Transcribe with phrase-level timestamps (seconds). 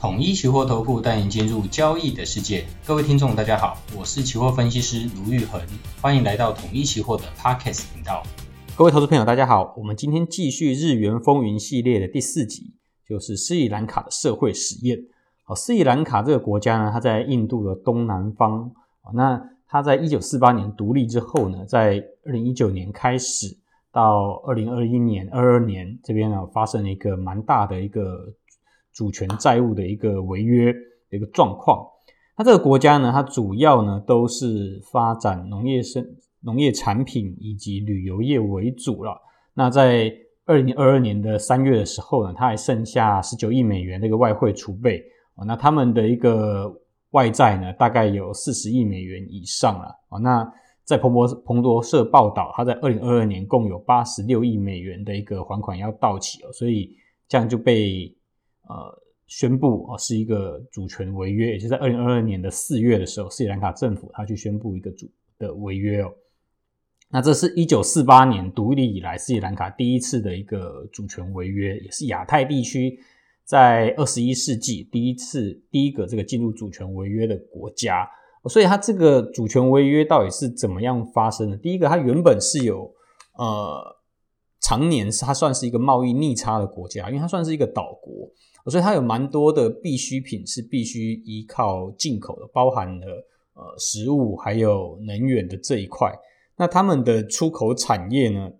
[0.00, 2.64] 统一期货投顾带您进入交易的世界。
[2.86, 5.60] 各位听众，大家好，我是期货分析师卢玉恒，
[6.00, 8.22] 欢迎来到统一期货的 Podcast 频道。
[8.76, 12.74] 各位投资朋友，大家好，我们今天继续日元风云系列的第四集，
[13.04, 14.96] 就是斯里兰卡的社会实验。
[15.46, 18.70] 哦，斯里兰卡这个国家呢，它在印度的东南方。
[19.12, 23.58] 那它在一九四八年独立之后呢，在二零一九年开始
[23.90, 28.32] 到二零二一年、二二年这边呢，发生了一个蛮大的一个。
[28.98, 30.72] 主权债务的一个违约
[31.08, 31.86] 的一个状况，
[32.36, 36.04] 那这个国家呢，它主要呢都是发展农业生
[36.40, 39.16] 农业产品以及旅游业为主了。
[39.54, 40.12] 那在
[40.46, 45.00] 二零二二年的三月的时候呢，它还剩下十九亿美元的一个外汇储备。
[45.46, 46.68] 那他们的一个
[47.12, 49.94] 外债呢，大概有四十亿美元以上了。
[50.20, 50.44] 那
[50.82, 56.96] 在彭博彭博社报道，它在二零二二年共有八十六亿美元的一个还款要到期哦，所以
[57.28, 58.12] 这样就被。
[58.68, 66.12] 呃，宣布啊，是一个主权违约，也就是在二零二二年的四月的时候，斯里兰卡政府他去宣布一个主的违约哦。
[67.10, 73.00] 那这是一九四八年独立以来斯里兰卡第一次的一个主权违约，也是亚太地区
[73.44, 78.06] 在二十一世纪第一次第一个这个进入主权违约的国家。
[78.48, 81.56] 所以它这个主权违约到底是怎么样发生的？
[81.56, 82.94] 第一个，它原本是有
[83.38, 83.96] 呃，
[84.60, 88.30] 常年是它算是一个贸易逆差的国家，因为它算是一个岛国。
[88.68, 93.06] 所以它有蛮多的必需品是必须依靠进口的，包含了
[93.54, 96.12] 呃食物还有能源的这一块。
[96.56, 98.50] 那他们的出口产业呢，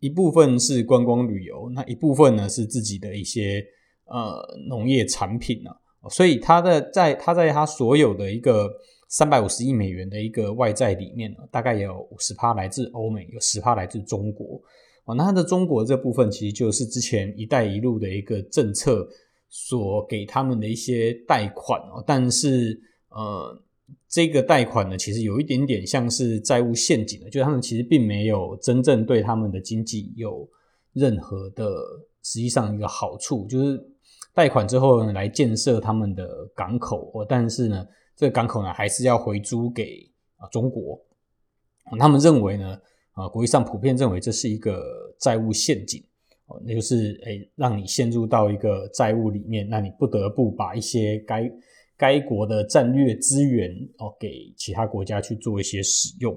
[0.00, 3.64] 一部分是观光旅游，那一部分呢是自己的一些
[4.04, 5.74] 呃农业产品啊。
[6.10, 8.70] 所以它的在它在它所有的一个
[9.08, 14.60] 三百五十亿美元的一个外债里面呢，大概有五十趴来自欧美，有十趴来自中国。
[15.04, 19.08] 哦，那它的中国这部分其实就是之前“一带一路”的一个政策。
[19.54, 23.62] 所给他们的一些贷款哦，但是呃，
[24.08, 30.48] 这个贷款呢，其实有一点点像是债务陷阱的，就是他们其实并没有真正对他们的经济有
[30.94, 31.70] 任何的
[32.22, 33.78] 实际上一个好处，就是
[34.32, 40.98] 贷款之后呢，来建设他们的港口哦，但是呢，这个港口呢还是要回租给啊中国，
[41.98, 42.80] 他们认为呢，
[43.12, 44.82] 啊国际上普遍认为这是一个
[45.20, 46.02] 债务陷阱。
[46.64, 51.50] 那就是诶，让你陷入到一个债务里面，那你不得不把一些该
[51.96, 56.34] 该国的战略资源哦给其他国家去做一些使用。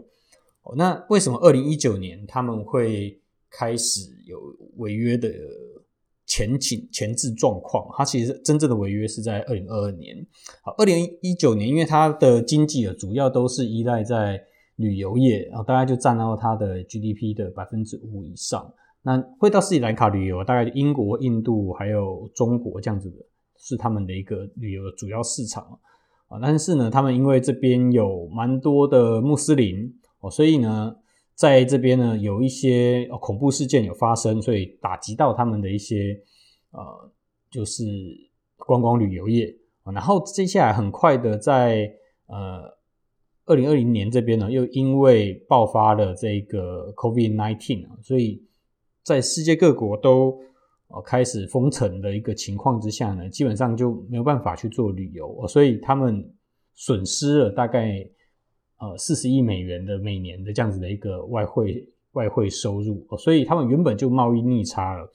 [0.63, 4.39] 哦，那为什么二零一九年他们会开始有
[4.77, 5.29] 违约的
[6.25, 7.87] 前景前置状况？
[7.97, 10.15] 它其实真正的违约是在二零二二年。
[10.63, 14.41] 好，二零一九年，因为它的经济啊主要都是依赖在
[14.77, 18.73] 旅游业，然后大概就占到它的 GDP 的百分之五以上。
[19.07, 23.17] 那会到斯里兰卡旅游，大概英国、印度还有中国这样子的，
[23.55, 25.63] 是他们的一个旅游的主要市场
[26.27, 26.39] 啊。
[26.41, 30.95] 但是呢，他们因为这边有蛮多的穆斯林哦，所以呢，
[31.35, 36.19] 在这边呢有一些恐怖事件有发生，所以打击到他们的一些
[36.71, 37.11] 呃，
[37.51, 37.83] 就是
[38.57, 39.55] 观光旅游业。
[39.83, 41.87] 然后接下来很快的在
[42.25, 42.75] 呃
[43.45, 48.41] 二零二零年这边呢，又因为爆发了这个 COVID-19 啊，所以。
[49.05, 50.35] 在世界各国都
[50.87, 56.27] 呃开始封城的一个情况之下呢，基本上就没有办法去做旅游，所以他们
[56.73, 58.03] 损失了大概
[58.79, 65.07] 呃四十亿美元的每年的这样子的一个外汇外汇收入，所以他们原本就贸易逆差了。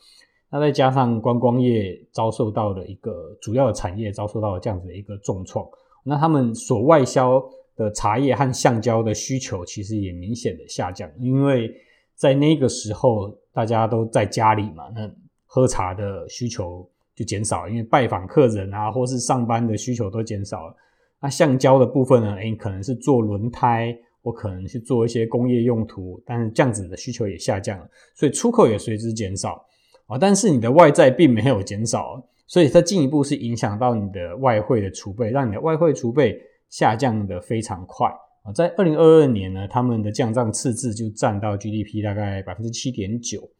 [0.52, 5.68] 那再加上观光业遭受到了一个主要的产业遭受到了这样子的一个重创，
[6.04, 7.42] 那他们所外销
[7.74, 11.74] 的茶叶和橡胶的需求其实也明显的下降，因为
[12.14, 13.36] 在那个时候。
[13.52, 15.10] 大家都在家里嘛，那
[15.46, 20.76] 喝茶的需求就减少，因为拜访客人啊，或是上班的需求都减少了。
[21.20, 22.34] 那橡胶的部分呢？
[22.36, 29.62] 诶，可能是做轮胎，或可能是做一些工业用途，但是这样子的需求也下降了，所以出口也随之减少
[30.06, 30.16] 啊。
[30.16, 38.10] 但是你的外债并没有减少，所以它进一步是影响到你的外汇的储备，让你的外汇储备下降的非常快。
[38.42, 43.50] 啊，在二零二二年呢，他们的降账赤字就占到 GDP 大概百分之七点九。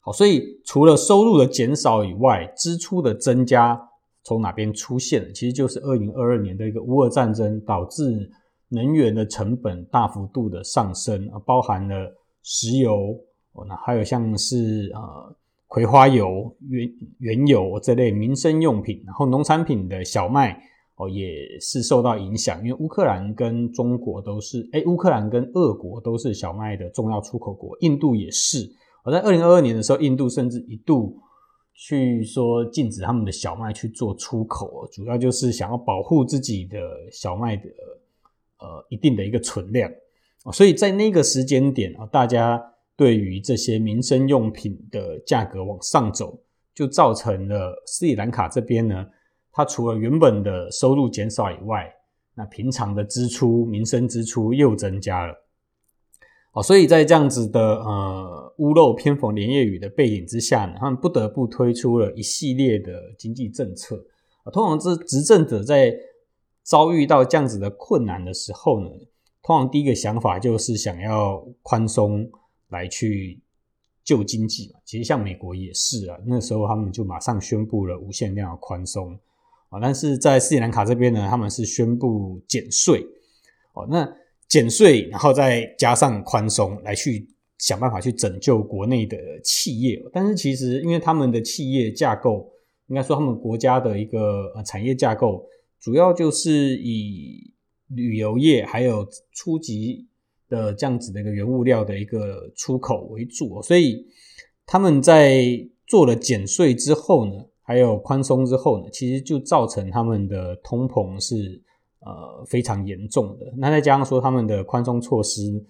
[0.00, 3.78] 好，所以除了收入的减少以外，支出的增加
[4.24, 5.30] 从哪边出现？
[5.34, 8.30] 其实就是二零二二年的一个乌俄战争导致
[8.70, 13.14] 能源的成本大幅度的上升啊，包含了石油
[13.52, 15.36] 哦，那还有像是呃
[15.66, 20.58] 葵花油、原原油这类民生用品，然后农产品的小麦。
[21.00, 28.70] 哦，也是受到影响，因为乌克兰跟中国都是，诶，乌克兰跟俄国都是小麦的重要出口国，印度也是。
[29.02, 31.18] 而在二零二二年的时候，印度甚至一度
[31.72, 36.78] 去说禁止他们的小麦去做出口，主要就是想要保护自己的
[37.10, 37.62] 小麦的
[38.58, 39.90] 呃一定的一个存量。
[40.52, 42.62] 所以在那个时间点啊，大家
[42.94, 46.38] 对于这些民生用品的价格往上走，
[46.74, 49.06] 就造成了斯里兰卡这边呢，
[49.52, 51.92] 他除了原本的收入减少以外，
[52.34, 55.34] 那平常的支出、民生支出又增加了。
[56.52, 64.04] 哦，所以在这样子的呃屋漏偏逢连夜雨的背景之下呢，他们不得不推出了一系列的经济政策。
[64.52, 65.94] 通常这执政者在
[66.62, 68.90] 遭遇到这样子的困难的时候呢，
[69.42, 72.28] 通常第一个想法就是想要宽松
[72.70, 73.40] 来去
[74.02, 74.80] 救经济嘛。
[74.84, 79.16] 其实像美国也是啊，那时候他们就马上宣布了无限量的宽松
[79.70, 79.80] 啊。
[79.80, 83.04] 但是在斯里兰卡这边呢，他们是宣布减税
[83.72, 83.86] 哦。
[83.90, 84.06] 那
[84.46, 90.02] 减税，然后再加上宽松来去想办法去拯救国内的企业。
[90.12, 92.52] 但是其实因为他们的企业架构，
[92.88, 95.46] 应该说他们国家的一个呃产业架构，
[95.80, 97.52] 主要就是以
[97.86, 100.08] 旅游业还有初级
[100.48, 104.04] 的这样子的一个原物料的一个出口为主，所以
[104.66, 111.62] 他们在做了减税之后呢，还有宽松之后呢，其实就造成他们的通膨是
[112.00, 113.46] 呃非常严重的。
[113.56, 115.64] 那再加上说他们的宽松措施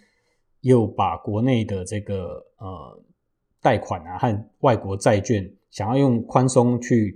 [0.63, 3.03] 又把国内的这个呃
[3.61, 7.15] 贷款啊和外国债券想要用宽松去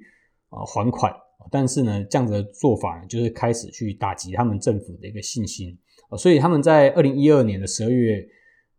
[0.51, 1.11] 呃还款。
[1.51, 5.79] 但是呢，这样子的做法，就是开始去打击他们政府的一个信心，
[6.19, 8.23] 所以他们在二零一二年的十二月，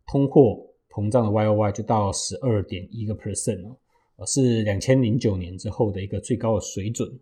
[0.06, 0.56] 通货
[0.90, 3.76] 膨胀的 YOY 就到十二点一个 percent 了
[4.24, 7.18] 是两千零九年之后的一个最高的水准。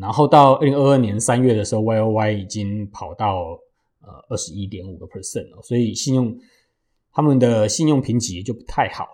[0.00, 3.60] 然后到二零二二年三月的时候，YOY 已经跑到
[4.00, 6.34] 呃二十一点五个 percent 了，所以信用
[7.12, 9.06] 他们的信用评级就不太好。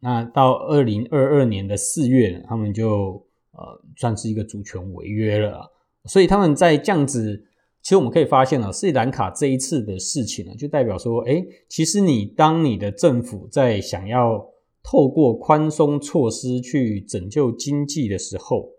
[0.00, 5.72] 那到二零二二年的四月，他们就呃，算是一个主权违约了，
[6.04, 7.44] 所以他们在这样子，
[7.82, 14.46] 其实我们可以发现啊，斯里兰卡这一次的事情呢，就代表说，哎，其实你当你的政府在想要
[14.90, 18.70] 透过宽松措施去拯救经济的时候，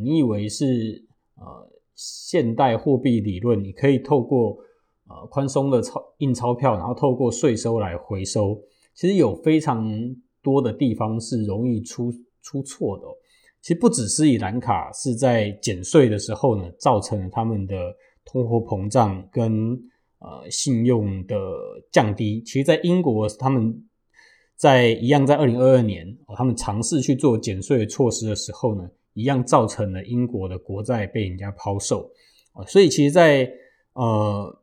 [0.00, 4.56] 你以为是呃现代货币理论，你可以透过
[5.08, 8.62] 呃宽松的钞印钞票，然后透过税收来回收，
[8.94, 9.84] 其实有非常
[10.44, 13.04] 多的地方是容易出出错的。
[13.60, 17.74] 其实不只是斯里兰卡是在减税的时候呢，造成了他们的
[18.24, 19.72] 通货膨胀跟
[20.20, 21.36] 呃信用的
[21.90, 22.40] 降低。
[22.42, 23.87] 其实，在英国，他们
[24.58, 32.10] 在一样在二零二二年哦，他们尝试去做减税措施的时候呢，一样造成了英国的国债被人家抛售
[32.54, 32.66] 啊。
[32.66, 33.52] 所以，其实在，在
[33.92, 34.62] 呃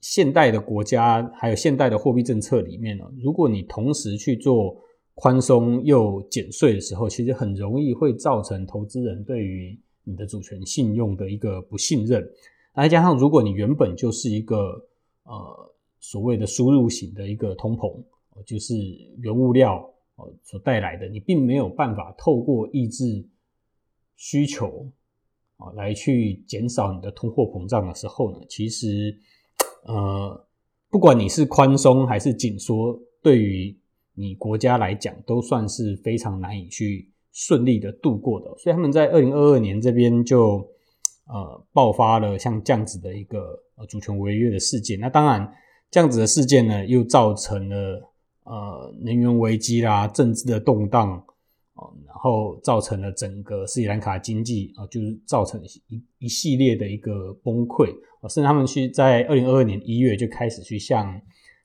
[0.00, 4.80] 现代的国家还有现代的货币政策里面呢，如果你同时去做
[5.14, 12.24] 宽松又减税的时候，其实很容易会造成投资人对于你的主权信用的一个不信任。
[12.72, 14.80] 再加上，如果你原本就是一个
[15.24, 18.00] 呃所谓的输入型的一个通膨，
[18.46, 18.74] 就是
[19.18, 19.76] 原物料
[20.16, 23.26] 呃所带来的，你并没有办法透过抑制
[24.16, 24.90] 需求
[25.56, 29.16] 啊来去减少你的通货膨胀的时候呢，其实
[29.84, 30.46] 呃
[30.90, 33.76] 不管你是宽松还是紧缩，对于
[34.14, 40.66] 你国家来讲，都算是非常难以去顺利的度过的，所以他们在二零二二年这边就
[41.26, 44.98] 呃爆发了像这样子的一个呃主权违约的事件。
[44.98, 45.48] 那当然，
[45.90, 48.10] 这样子的事件呢，又造成了
[48.48, 51.12] 呃能源危机啦、政治的动荡
[51.74, 61.20] 啊，然后造成了整个斯里兰卡经济啊，就是造成一一系列的一个崩溃啊，甚至他们去在二零二二年一月就开始去向。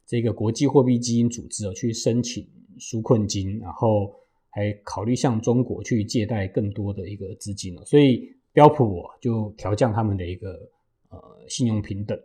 [0.06, 2.46] 这个国际货币基金组织去申请
[2.78, 4.14] 纾困金，然后
[4.50, 10.50] 还考虑向中国去借贷更多的一个资金，所以标普就调降他们的一个
[11.10, 12.20] 呃信用平等。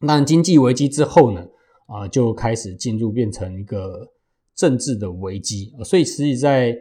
[0.00, 1.46] 那经济危机之后呢，
[1.86, 4.06] 啊就开始进入变成一个
[4.54, 5.74] 政治的危机。
[5.84, 6.76] 所以实际在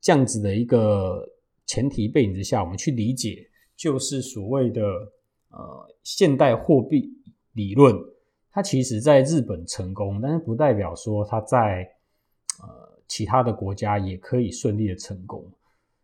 [0.00, 1.28] 这样子的一个
[1.66, 3.46] 前提背景之下，我们去理解
[3.76, 4.82] 就是所谓的
[5.50, 7.12] 呃现代货币
[7.52, 7.94] 理论。
[8.50, 11.82] 它其实在日本成功，但是不代表说它在
[12.60, 15.44] 呃其他的国家也可以顺利的成功。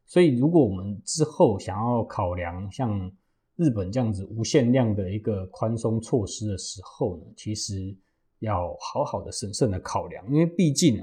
[0.04, 3.08] 所以，如果我们之后想要考量像
[3.54, 7.94] 日本这样子无限量的一个宽松措施的时候呢，其实
[8.40, 10.98] 要好好的审慎的考量，因为毕竟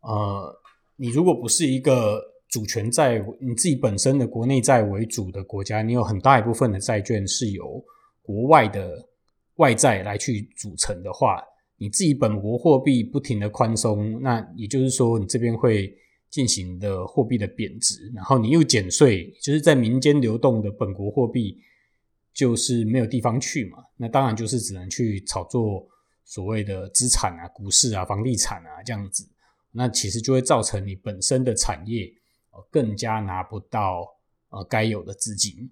[0.00, 0.60] 呃，
[0.96, 7.84] 你如果不是一个主权债，你自己本身的国内债为主的国家，你有很大一部分的债券是由
[8.22, 9.06] 国外的。
[9.58, 11.42] 外债来去组成的话，
[11.78, 15.92] 你自己本国货币不停的宽松，那也就是说，你这边会
[16.30, 21.58] 进行的货币的贬值，然后你又减税，就是在民间流动的本国货币
[22.32, 25.84] 就是没有地方去嘛，那当然就是只能去炒作
[26.28, 29.28] 所谓的资产啊、股市啊、房地产啊这样子，
[29.72, 32.08] 那其实就会造成你本身的产业
[32.70, 34.06] 更加拿不到
[34.50, 35.70] 呃该有的资金，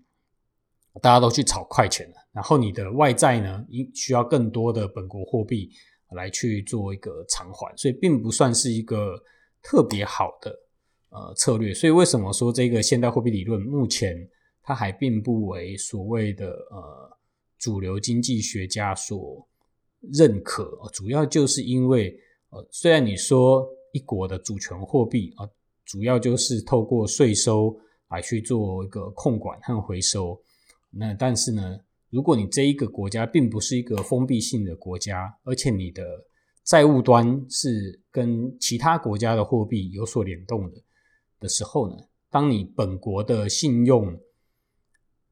[1.02, 5.70] 大家都去炒快钱了，然后你的外债呢，需要更多的本国货币
[6.12, 9.22] 来去做一个偿还，所以并不算是一个。
[9.62, 10.56] 特别好的
[11.08, 14.16] 呃策略，所以为什么说这个现代货币理论目前
[14.62, 17.18] 它还并不为所谓的呃
[17.58, 19.45] 主流经济学家所
[20.12, 20.78] 认可？
[20.92, 22.18] 主要就是因为
[22.50, 25.48] 呃虽然你说一国的主权货币啊，
[25.84, 27.76] 主要就是透过税收
[28.08, 30.40] 来去做一个控管和回收，
[30.90, 31.78] 那但是呢，
[32.10, 36.02] 如果你这一个国家并不是一个封闭性的国家，而且你的
[36.64, 40.82] 债务端是跟其他国家的货币有所联动的
[41.40, 41.96] 的时候呢，
[42.30, 44.18] 当你本国的信用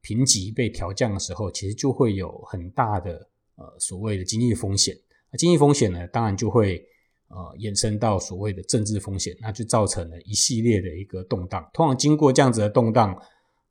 [0.01, 4.97] 评级被调降的时候，其实就会有很大的呃所谓的经济风险。
[5.31, 6.85] 那经济风险呢，当然就会
[7.29, 11.69] 呃延伸到所谓的政治风险，那就造成了一系列的一个动荡。
[11.73, 13.17] 通常经过这样子的动荡，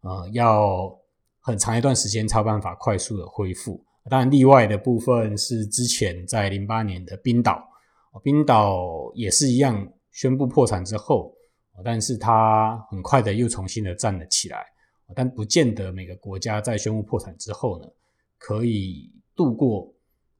[0.02, 0.94] 呃，要
[1.40, 3.84] 很长一段时间才有办法快速的恢复。
[4.10, 7.64] 当然，例外的部分是之前在零八年的冰岛，
[8.22, 11.34] 冰岛也是一样宣布破产之后，
[11.86, 14.66] 但是它很快的又重新的站了起来。
[15.16, 17.88] 但不见得每个国家在宣布破产之后呢，
[18.38, 19.94] 可以度过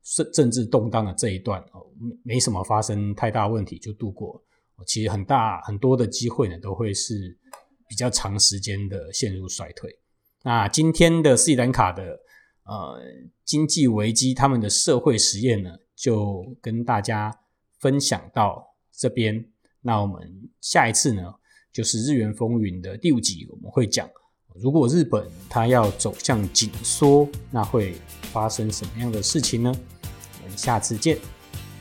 [0.04, 1.86] 政政治动荡的这一段哦，
[2.24, 4.44] 没什么发生太大问题就度过。
[4.86, 7.38] 其实很大很多的机会呢，都会是
[7.88, 10.00] 比较长时间的陷入衰退。
[10.44, 12.20] 那今天的斯里兰卡的。
[12.66, 12.98] 呃，
[13.44, 17.38] 经济危机他们的社会实验呢，就跟大家
[17.82, 19.46] 分享到这边。
[19.82, 21.24] 那我们下一次呢，
[21.74, 24.10] 就是日元风云的第五集，我们会讲，
[24.56, 27.96] 如果日本它要走向紧缩，那会
[28.32, 29.74] 发生什么样的事情呢？
[30.44, 31.18] 我们下次见，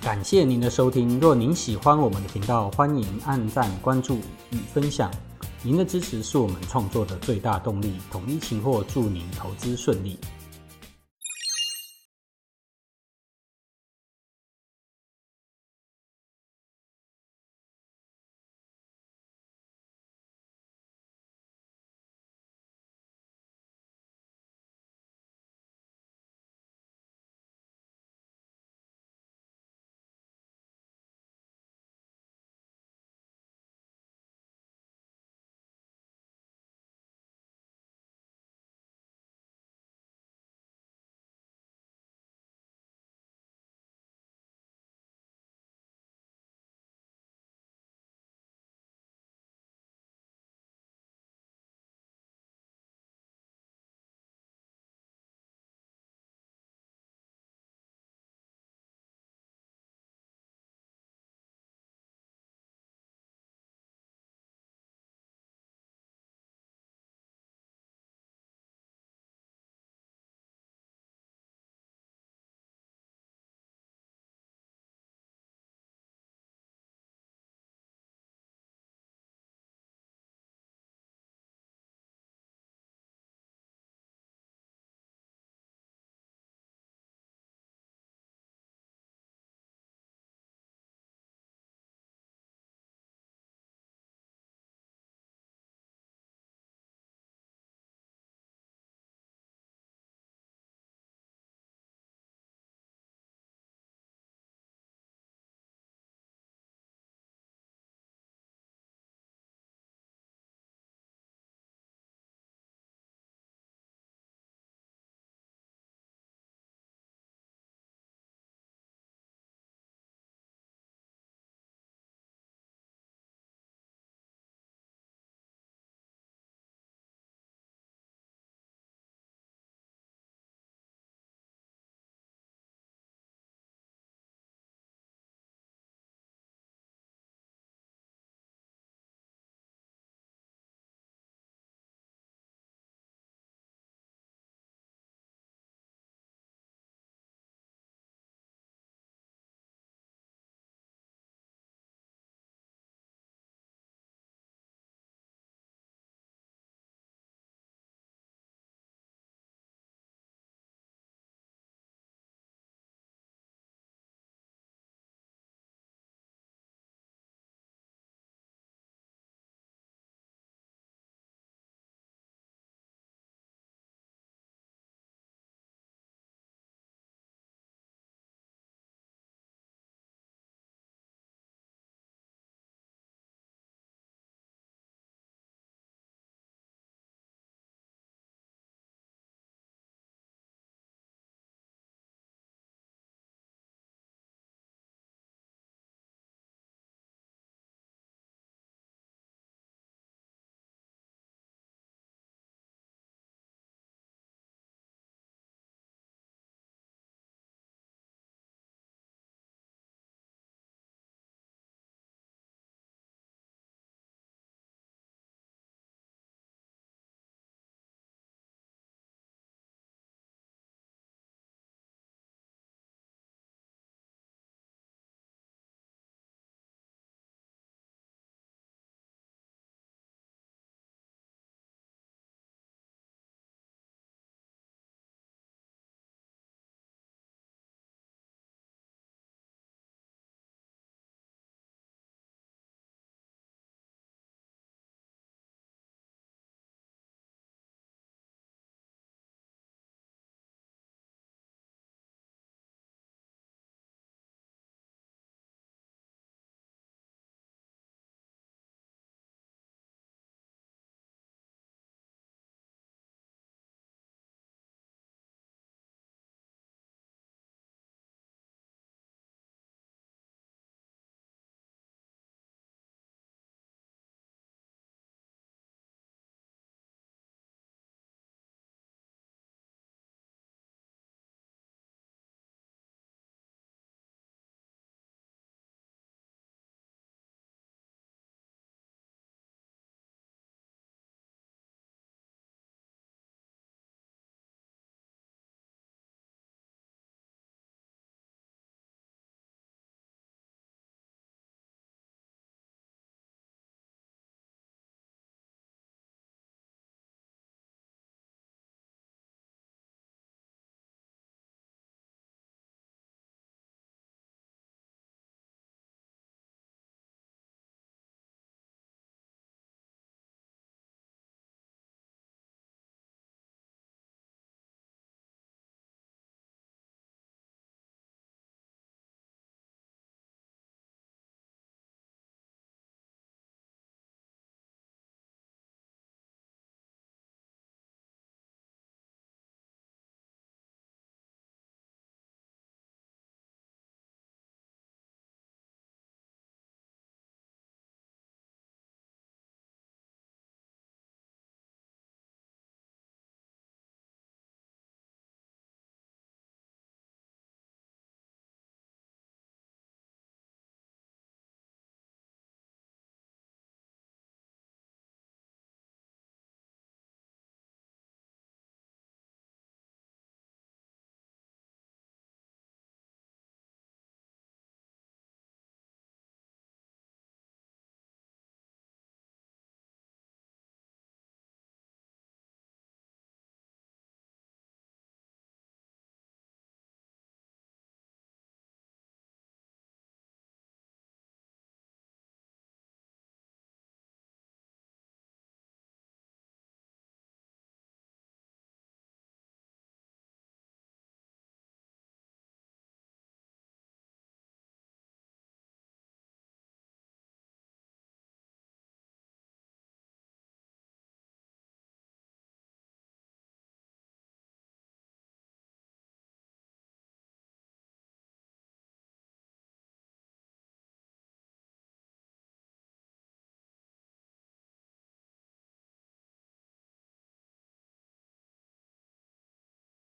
[0.01, 1.21] 感谢您的收听。
[1.21, 4.17] 若您喜欢我们的频道，欢迎按赞、关注
[4.51, 5.11] 与分享。
[5.63, 7.93] 您的支持是我们创作的最大动力。
[8.11, 10.19] 统一期货祝您投资顺利。